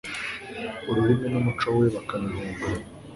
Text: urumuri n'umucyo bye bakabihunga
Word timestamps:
urumuri 0.89 1.25
n'umucyo 1.31 1.67
bye 1.75 1.87
bakabihunga 1.95 2.65